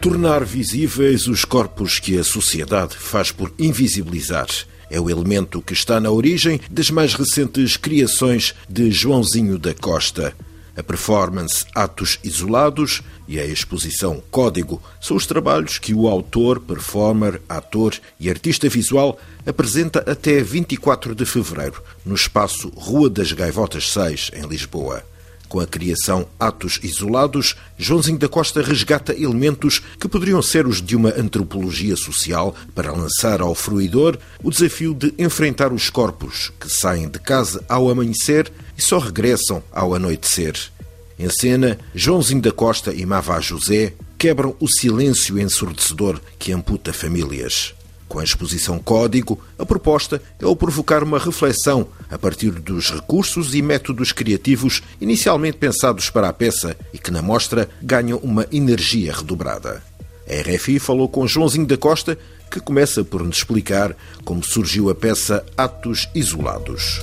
[0.00, 4.46] Tornar visíveis os corpos que a sociedade faz por invisibilizar
[4.90, 10.34] é o elemento que está na origem das mais recentes criações de Joãozinho da Costa.
[10.74, 17.42] A performance Atos Isolados e a exposição Código são os trabalhos que o autor, performer,
[17.46, 24.30] ator e artista visual apresenta até 24 de fevereiro no espaço Rua das Gaivotas 6,
[24.34, 25.09] em Lisboa.
[25.50, 30.94] Com a criação Atos Isolados, Joãozinho da Costa resgata elementos que poderiam ser os de
[30.94, 37.08] uma antropologia social para lançar ao fruidor o desafio de enfrentar os corpos que saem
[37.08, 40.54] de casa ao amanhecer e só regressam ao anoitecer.
[41.18, 47.74] Em cena, Joãozinho da Costa e Mavá José quebram o silêncio ensurdecedor que amputa famílias.
[48.10, 53.54] Com a exposição Código, a proposta é o provocar uma reflexão a partir dos recursos
[53.54, 59.14] e métodos criativos inicialmente pensados para a peça e que na mostra ganham uma energia
[59.14, 59.80] redobrada.
[60.28, 62.18] A RFI falou com Joãozinho da Costa,
[62.50, 67.00] que começa por nos explicar como surgiu a peça Atos Isolados.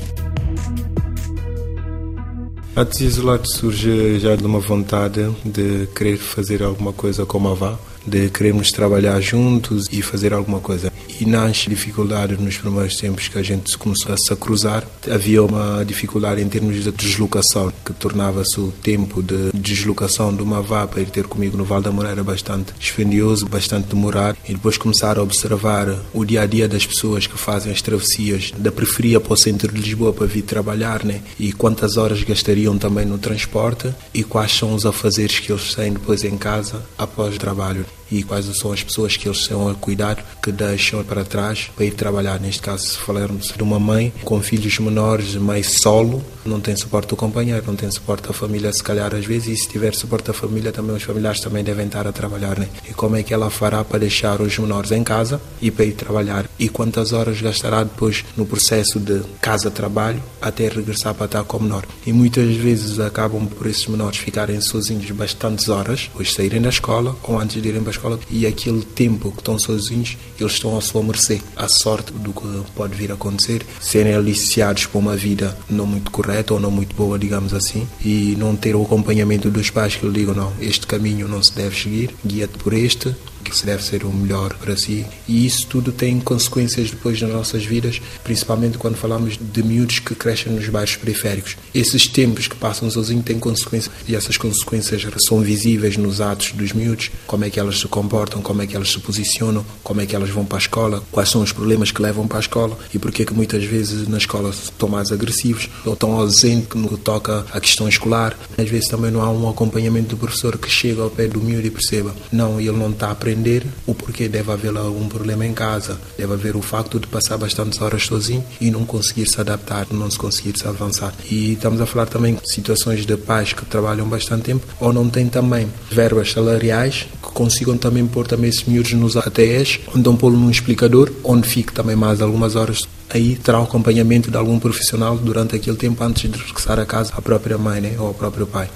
[2.76, 7.80] Atos Isolados surge já de uma vontade de querer fazer alguma coisa como a Vá,
[8.08, 10.92] de queremos trabalhar juntos e fazer alguma coisa.
[11.20, 15.84] E nas dificuldades nos primeiros tempos que a gente começou a se cruzar, havia uma
[15.84, 21.02] dificuldade em termos de deslocação, que tornava-se o tempo de deslocação de uma vá para
[21.02, 24.38] ir ter comigo no Val da Moreira bastante dispendioso, bastante demorado.
[24.48, 28.54] E depois começar a observar o dia a dia das pessoas que fazem as travessias
[28.56, 31.22] da periferia para o centro de Lisboa para vir trabalhar, né?
[31.40, 35.94] E quantas horas gastariam também no transporte e quais são os afazeres que eles têm
[35.94, 39.76] depois em casa após o trabalho e quais são as pessoas que eles são a
[39.76, 42.40] cuidar, que deixam para trás para ir trabalhar.
[42.40, 47.10] Neste caso, se falarmos de uma mãe com filhos menores, mãe solo, não tem suporte
[47.10, 50.28] do companheiro, não tem suporte da família, se calhar às vezes, e se tiver suporte
[50.28, 52.58] da família, também os familiares também devem estar a trabalhar.
[52.58, 52.68] Né?
[52.90, 55.94] E como é que ela fará para deixar os menores em casa e para ir
[55.94, 56.50] trabalhar?
[56.58, 61.64] E quantas horas gastará depois no processo de casa-trabalho até regressar para estar com o
[61.64, 61.86] menor?
[62.06, 67.16] E muitas vezes acabam por esses menores ficarem sozinhos bastantes horas, depois saírem da escola
[67.24, 70.82] ou antes de irem para escola, e aquele tempo que estão sozinhos, eles estão à
[70.82, 71.42] sua mercê.
[71.56, 76.12] A sorte do que pode vir a acontecer, serem aliciados por uma vida não muito
[76.12, 80.06] correta ou não muito boa, digamos assim, e não ter o acompanhamento dos pais que
[80.06, 83.16] lhe digam: não, este caminho não se deve seguir, guia-te por este,
[83.50, 85.06] que se deve ser o melhor para si.
[85.28, 90.16] E isso tudo tem consequências depois nas nossas vidas, principalmente quando falamos de miúdos que
[90.16, 91.58] crescem nos bairros periféricos.
[91.74, 96.74] Esses tempos que passam sozinhos têm consequências e essas consequências são visíveis nos atos dos
[96.74, 100.06] miúdos, como é que elas se comportam, como é que elas se posicionam, como é
[100.06, 102.78] que elas vão para a escola, quais são os problemas que levam para a escola
[102.94, 106.90] e porque é que muitas vezes na escola estão mais agressivos ou estão ausentes no
[106.90, 108.38] que toca à questão escolar.
[108.58, 111.68] Às vezes também não há um acompanhamento do professor que chega ao pé do miúdo
[111.68, 115.54] e perceba, não, ele não está aprendendo entender o porquê deve haver algum problema em
[115.54, 119.88] casa, deve haver o facto de passar bastantes horas sozinho e não conseguir se adaptar,
[119.92, 121.14] não se conseguir se avançar.
[121.30, 125.10] E estamos a falar também de situações de pais que trabalham bastante tempo ou não
[125.10, 130.38] têm também verbas salariais que consigam também pôr também esses miúdos nos ATS, onde pô-lo
[130.38, 135.18] num explicador, onde fique também mais algumas horas aí terá o acompanhamento de algum profissional
[135.18, 138.48] durante aquele tempo antes de regressar a casa à própria mãe né, ou ao próprio
[138.48, 138.70] pai.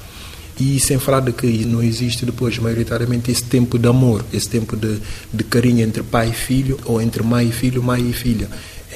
[0.60, 4.76] E sem falar de que não existe depois, maioritariamente, esse tempo de amor, esse tempo
[4.76, 5.00] de,
[5.34, 8.50] de carinho entre pai e filho, ou entre mãe e filho, mãe e filha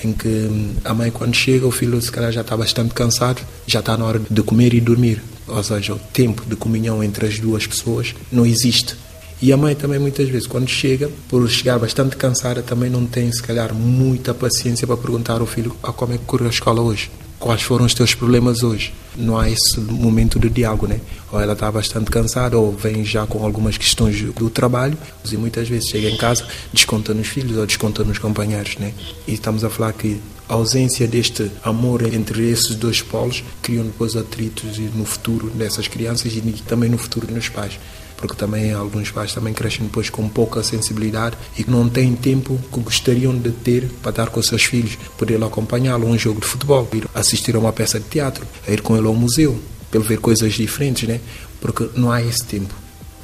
[0.03, 3.41] em que hum, a mãe quando chega o filho se calhar já está bastante cansado,
[3.65, 7.25] já está na hora de comer e dormir, ou seja, o tempo de comunhão entre
[7.27, 8.95] as duas pessoas não existe.
[9.41, 13.31] E a mãe também muitas vezes quando chega, por chegar bastante cansada, também não tem
[13.31, 16.49] se calhar muita paciência para perguntar ao filho a ah, como é que correu a
[16.49, 17.09] escola hoje
[17.45, 18.91] quais foram os teus problemas hoje.
[19.15, 20.99] Não há esse momento de diálogo, né?
[21.31, 24.97] Ou ela está bastante cansada, ou vem já com algumas questões do trabalho,
[25.31, 28.95] e muitas vezes chega em casa, desconta nos filhos ou desconta nos companheiros, né?
[29.27, 30.19] E estamos a falar que
[30.49, 36.33] a ausência deste amor entre esses dois polos criam depois atritos no futuro dessas crianças
[36.33, 37.77] e também no futuro dos pais
[38.25, 42.79] porque também alguns pais também crescem depois com pouca sensibilidade e não têm tempo que
[42.79, 46.47] gostariam de ter para estar com os seus filhos, poder acompanhá-lo a um jogo de
[46.47, 49.59] futebol, ir assistir a uma peça de teatro, ir com ele ao museu,
[49.91, 51.21] para ver coisas diferentes, né?
[51.61, 52.73] Porque não há esse tempo.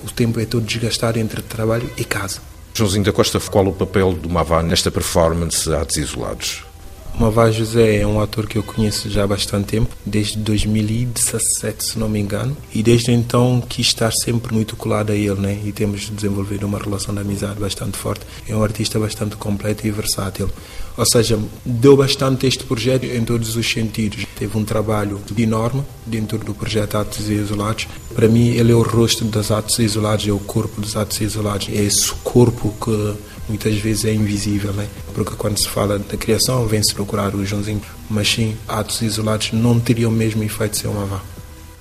[0.06, 2.40] O tempo é todo desgastado entre trabalho e casa.
[2.74, 6.64] Joãozinho da Costa, qual o papel do Mavá nesta performance Atos Isolados?
[7.20, 12.00] Mavá José é um ator que eu conheço já há bastante tempo, desde 2017, se
[12.00, 15.60] não me engano, e desde então quis estar sempre muito colado a ele, né?
[15.64, 18.26] E temos desenvolvido uma relação de amizade bastante forte.
[18.48, 20.50] É um artista bastante completo e versátil.
[20.98, 24.26] Ou seja, deu bastante este projeto em todos os sentidos.
[24.36, 27.88] Teve um trabalho enorme dentro do projeto Atos Isolados.
[28.14, 31.70] Para mim, ele é o rosto dos Atos Isolados, é o corpo dos Atos Isolados.
[31.70, 33.14] É esse corpo que
[33.52, 34.88] muitas vezes é invisível, né?
[35.14, 39.80] porque quando se fala da criação vem-se procurar o Joãozinho, mas sim, atos isolados não
[39.80, 41.22] teriam o mesmo efeito se uma vá.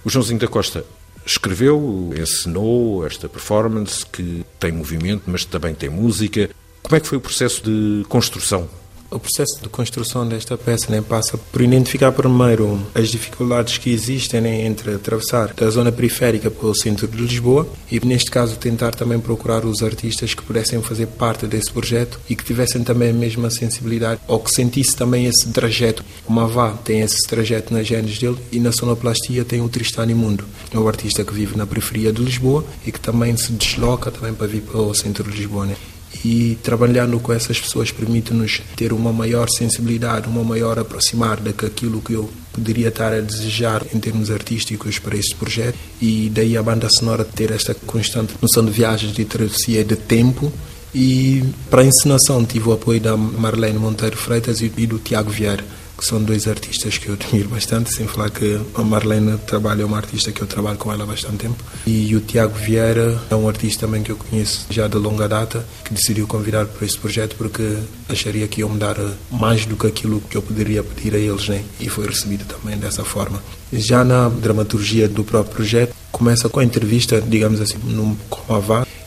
[0.04, 0.84] O Joãozinho da Costa
[1.24, 6.50] escreveu, ensinou esta performance que tem movimento, mas também tem música.
[6.82, 8.68] Como é que foi o processo de construção
[9.10, 14.40] o processo de construção desta peça né, passa por identificar primeiro as dificuldades que existem
[14.40, 18.92] né, entre atravessar da zona periférica para o centro de Lisboa e, neste caso, tentar
[18.94, 23.14] também procurar os artistas que pudessem fazer parte desse projeto e que tivessem também a
[23.14, 26.04] mesma sensibilidade ou que sentisse também esse trajeto.
[26.26, 30.44] O Mavá tem esse trajeto nas genes dele e na sonoplastia tem o Tristão Imundo.
[30.72, 34.32] É um artista que vive na periferia de Lisboa e que também se desloca também
[34.32, 35.66] para vir para o centro de Lisboa.
[35.66, 35.76] Né?
[36.24, 42.14] E trabalhando com essas pessoas permite-nos ter uma maior sensibilidade, uma maior aproximar daquilo que
[42.14, 45.78] eu poderia estar a desejar em termos artísticos para este projeto.
[46.00, 50.52] E daí a banda sonora ter esta constante noção de viagens, de travessia de tempo.
[50.92, 55.64] E para a encenação tive o apoio da Marlene Monteiro Freitas e do Tiago Vieira
[56.00, 59.84] que são dois artistas que eu admiro bastante, sem falar que a Marlene trabalha, é
[59.84, 61.62] uma artista que eu trabalho com ela há bastante tempo.
[61.86, 65.62] E o Tiago Vieira é um artista também que eu conheço já de longa data,
[65.84, 67.76] que decidiu convidar para este projeto porque
[68.08, 68.96] acharia que iam me dar
[69.30, 71.62] mais do que aquilo que eu poderia pedir a eles, né?
[71.78, 73.42] e foi recebido também dessa forma.
[73.70, 78.40] Já na dramaturgia do próprio projeto, começa com a entrevista, digamos assim, num, com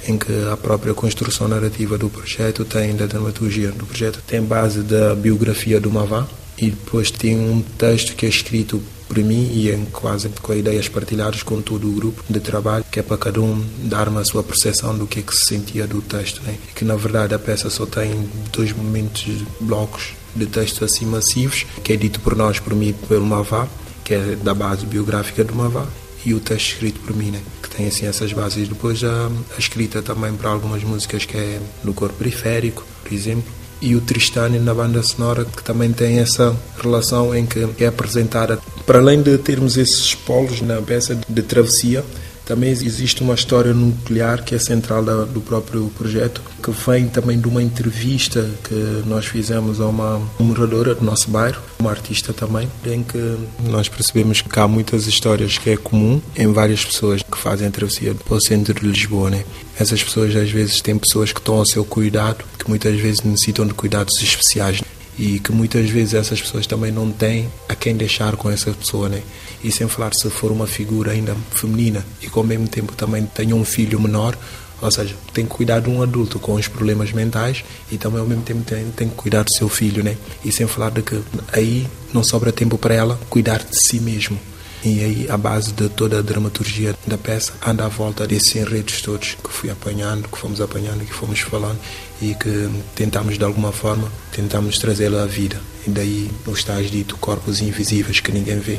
[0.08, 4.82] em que a própria construção narrativa do projeto tem, da dramaturgia do projeto, tem base
[4.82, 6.28] da biografia do Mavá,
[6.64, 10.88] e depois tem um texto que é escrito por mim e em quase com ideias
[10.88, 14.42] partilhadas com todo o grupo de trabalho, que é para cada um dar uma sua
[14.44, 16.42] percepção do que é que se sentia do texto.
[16.44, 16.58] Né?
[16.74, 19.26] Que na verdade a peça só tem dois momentos,
[19.60, 23.68] blocos de texto assim massivos, que é dito por nós, por mim pelo Mavá,
[24.04, 25.86] que é da base biográfica do Mavá,
[26.26, 27.42] e o texto escrito por mim, né?
[27.62, 28.70] que tem assim essas bases.
[28.70, 33.63] Depois a, a escrita também para algumas músicas que é no corpo periférico, por exemplo
[33.84, 38.58] e o Tristani na banda sonora, que também tem essa relação em que é apresentada.
[38.86, 42.04] Para além de termos esses polos na peça de travessia,
[42.46, 47.48] também existe uma história nuclear que é central do próprio projeto, que vem também de
[47.48, 53.04] uma entrevista que nós fizemos a uma moradora do nosso bairro, uma artista também, em
[53.04, 53.38] que
[53.70, 57.72] nós percebemos que há muitas histórias que é comum em várias pessoas que fazem a
[57.72, 59.30] travessia para o centro de Lisboa.
[59.30, 59.46] Né?
[59.80, 63.68] Essas pessoas às vezes têm pessoas que estão ao seu cuidado, que muitas vezes necessitam
[63.68, 64.82] de cuidados especiais
[65.18, 69.10] e que muitas vezes essas pessoas também não têm a quem deixar com essa pessoa,
[69.10, 69.22] né?
[69.64, 73.26] E sem falar se for uma figura ainda feminina e que ao mesmo tempo também
[73.26, 74.38] tenha um filho menor,
[74.82, 78.28] ou seja, tem que cuidar de um adulto com os problemas mentais e também ao
[78.28, 80.18] mesmo tempo tem, tem que cuidar do seu filho, né?
[80.44, 81.22] E sem falar de que
[81.54, 84.38] aí não sobra tempo para ela cuidar de si mesmo.
[84.86, 89.02] E aí a base de toda a dramaturgia da peça anda à volta desses enredos
[89.02, 91.80] todos que fui apanhando, que fomos apanhando, que fomos falando
[92.22, 95.60] e que tentamos de alguma forma, tentamos trazê-la à vida.
[95.88, 98.78] E daí os tais dito corpos invisíveis que ninguém vê.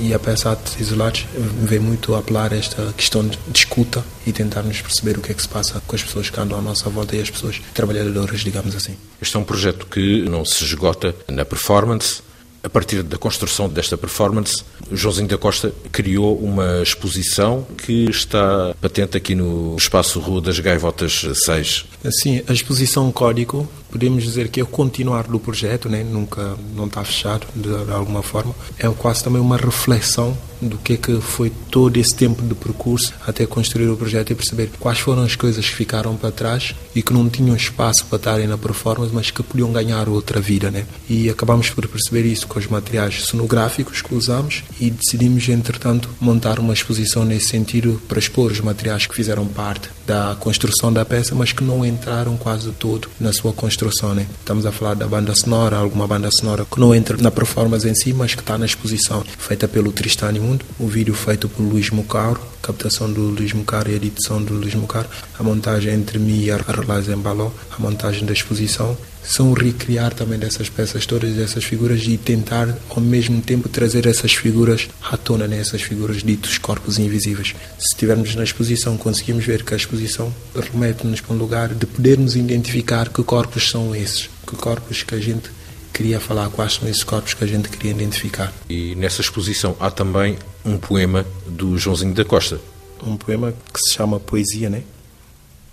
[0.00, 5.18] E a peça Atos Isolados vem muito apelar esta questão de escuta e tentarmos perceber
[5.18, 7.20] o que é que se passa com as pessoas que andam à nossa volta e
[7.20, 8.94] as pessoas trabalhadoras, digamos assim.
[9.20, 12.22] Este é um projeto que não se esgota na performance,
[12.62, 19.16] a partir da construção desta performance, Joãozinho da Costa criou uma exposição que está patente
[19.16, 21.84] aqui no espaço Rua das Gaivotas 6.
[22.10, 26.04] Sim, a exposição Código, podemos dizer que é o continuar do projeto, né?
[26.04, 28.54] nunca não está fechado de, de alguma forma.
[28.78, 33.12] É quase também uma reflexão do que é que foi todo esse tempo de percurso
[33.26, 37.02] até construir o projeto e perceber quais foram as coisas que ficaram para trás e
[37.02, 40.86] que não tinham espaço para estarem na performance, mas que podiam ganhar outra vida, né?
[41.08, 46.58] E acabamos por perceber isso com os materiais cenográficos que usamos e decidimos, entretanto, montar
[46.58, 51.34] uma exposição nesse sentido para expor os materiais que fizeram parte da construção da peça,
[51.34, 53.77] mas que não entraram quase todo na sua construção,
[54.14, 54.26] né?
[54.40, 57.94] Estamos a falar da banda sonora, alguma banda sonora que não entra na performance em
[57.94, 61.90] si, mas que está na exposição, feita pelo Tristani Mundo, o vídeo feito por Luís
[61.90, 65.08] Mucaro, captação do Luís Mucaro e edição do Luís Mucaro,
[65.38, 70.38] a montagem entre mim e a Relais Embaló, a montagem da exposição, são recriar também
[70.38, 75.46] dessas peças todas, dessas figuras e tentar ao mesmo tempo trazer essas figuras à tona,
[75.46, 75.58] né?
[75.58, 77.54] essas figuras ditos corpos invisíveis.
[77.78, 82.36] Se estivermos na exposição, conseguimos ver que a exposição remete-nos para um lugar de podermos
[82.36, 85.50] identificar que corpos são esses, que corpos que a gente
[85.92, 88.52] queria falar quais são esses corpos que a gente queria identificar.
[88.68, 92.60] E nessa exposição há também um poema do Joãozinho da Costa.
[93.04, 94.82] Um poema que se chama Poesia, né?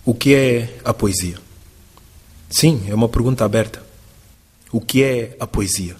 [0.08, 1.40] O que é a poesia?
[2.48, 3.84] Sim, é uma pergunta aberta.
[4.72, 5.98] O que é a poesia?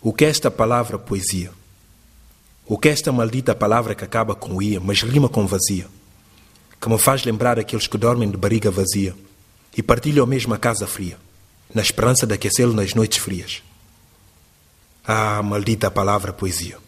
[0.00, 1.50] O que é esta palavra poesia?
[2.64, 5.88] O que é esta maldita palavra que acaba com ia, mas rima com vazia?
[6.80, 9.14] Que me faz lembrar aqueles que dormem de barriga vazia
[9.76, 11.18] e partilham a mesma casa fria,
[11.74, 13.62] na esperança de aquecê-lo nas noites frias.
[15.04, 16.78] Ah, maldita palavra poesia!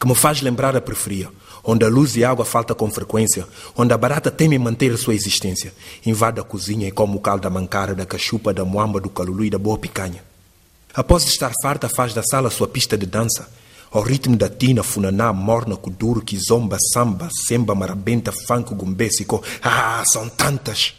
[0.00, 1.30] Que me faz lembrar a periferia,
[1.64, 5.14] onde a luz e a água falta com frequência, onde a barata teme manter sua
[5.14, 5.72] existência,
[6.04, 9.44] invade a cozinha e come o caldo da mancara, da cachupa, da moamba, do calulu
[9.44, 10.22] e da boa picanha.
[10.94, 13.48] Após estar farta, faz da sala sua pista de dança,
[13.90, 19.42] ao ritmo da tina, funaná, morna, kuduro, kizomba, samba, semba, marabenta, funk, gumbésico.
[19.62, 20.94] Ah, são tantas!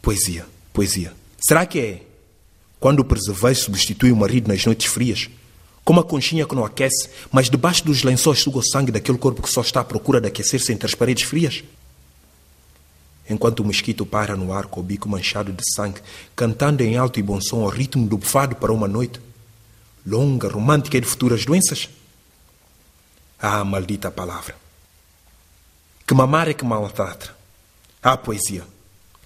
[0.00, 1.12] Poesia, poesia.
[1.40, 2.02] Será que é
[2.78, 5.28] quando o percevejo substitui o marido nas noites frias?
[5.84, 9.42] Como a conchinha que não aquece, mas debaixo dos lençóis suga o sangue daquele corpo
[9.42, 11.64] que só está à procura de aquecer-se entre as paredes frias?
[13.28, 16.00] Enquanto o mosquito para no ar com o bico manchado de sangue,
[16.36, 19.20] cantando em alto e bom som ao ritmo do bufado para uma noite,
[20.06, 21.88] longa, romântica e de futuras doenças?
[23.38, 24.54] Ah, maldita palavra!
[26.06, 27.34] Que mamar é que maltrata.
[28.00, 28.64] Ah, poesia!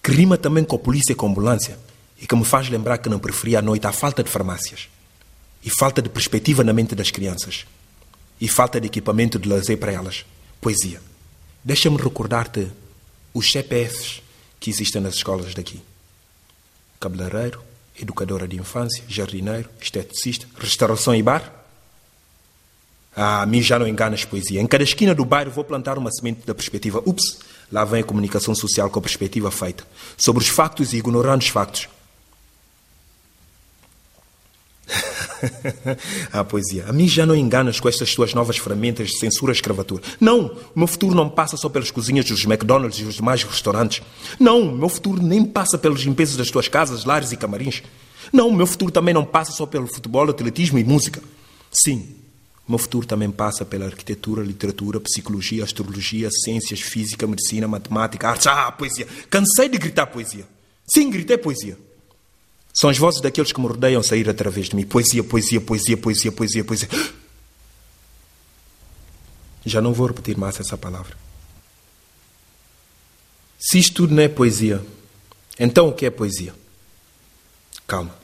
[0.02, 1.78] Que rima também com a polícia e com a ambulância
[2.18, 4.88] e que me faz lembrar que não preferia à noite a falta de farmácias
[5.66, 7.66] e falta de perspectiva na mente das crianças
[8.40, 10.25] e falta de equipamento de lazer para elas.
[10.61, 11.02] Poesia.
[11.64, 12.68] Deixa-me recordar-te
[13.35, 14.23] os CPFs
[14.61, 15.82] que existem nas escolas daqui:
[17.00, 17.61] cabeleireiro,
[18.00, 21.52] educadora de infância, jardineiro, esteticista, restauração e bar.
[23.16, 24.61] Ah, a mim já não enganas poesia.
[24.61, 27.02] Em cada esquina do bairro vou plantar uma semente da perspectiva.
[27.04, 27.38] Ups,
[27.73, 29.85] lá vem a comunicação social com a perspectiva feita.
[30.16, 31.88] Sobre os factos e ignorando os factos.
[36.32, 36.84] ah, poesia.
[36.88, 40.02] A mim já não enganas com estas tuas novas ferramentas de censura e escravatura.
[40.20, 44.02] Não, o meu futuro não passa só pelas cozinhas dos McDonald's e os demais restaurantes.
[44.38, 47.82] Não, o meu futuro nem passa pelas limpezas das tuas casas, lares e camarins.
[48.32, 51.22] Não, o meu futuro também não passa só pelo futebol, atletismo e música.
[51.70, 52.16] Sim,
[52.66, 58.48] o meu futuro também passa pela arquitetura, literatura, psicologia, astrologia, ciências, física, medicina, matemática, arte.
[58.48, 59.06] Ah, poesia.
[59.30, 60.44] Cansei de gritar poesia.
[60.84, 61.78] Sim, gritei poesia.
[62.76, 64.85] São as vozes daqueles que me rodeiam sair através de mim.
[64.85, 66.88] Poesia, poesia, poesia, poesia, poesia, poesia.
[69.64, 71.16] Já não vou repetir mais essa palavra.
[73.59, 74.85] Se isto tudo não é poesia,
[75.59, 76.54] então o que é poesia?
[77.87, 78.14] Calma,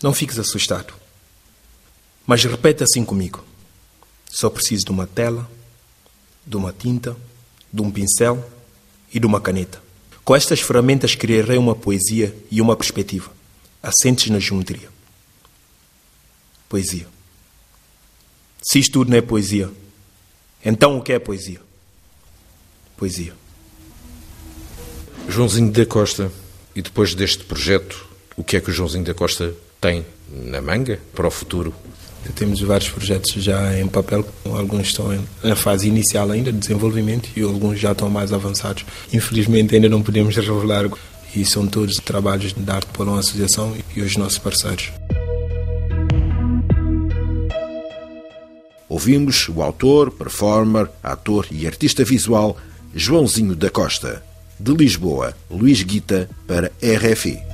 [0.00, 0.94] não fiques assustado.
[2.24, 3.44] Mas repete assim comigo.
[4.30, 5.50] Só preciso de uma tela,
[6.46, 7.16] de uma tinta,
[7.72, 8.48] de um pincel
[9.12, 9.82] e de uma caneta.
[10.24, 13.41] Com estas ferramentas criarei uma poesia e uma perspectiva
[13.82, 14.88] assentes na geometria.
[16.68, 17.06] Poesia.
[18.62, 19.70] Se isto tudo não é poesia,
[20.64, 21.60] então o que é poesia?
[22.96, 23.34] Poesia.
[25.28, 26.30] Joãozinho da Costa,
[26.74, 31.00] e depois deste projeto, o que é que o Joãozinho da Costa tem na manga
[31.14, 31.74] para o futuro?
[32.36, 35.06] Temos vários projetos já em papel, alguns estão
[35.42, 38.84] na fase inicial ainda de desenvolvimento e alguns já estão mais avançados.
[39.12, 40.88] Infelizmente ainda não podemos revelar
[41.34, 44.92] e são todos trabalhos da Arte Polão Associação e os nossos parceiros.
[48.88, 52.56] Ouvimos o autor, performer, ator e artista visual
[52.94, 54.22] Joãozinho da Costa.
[54.60, 57.51] De Lisboa, Luís Guita para RFI.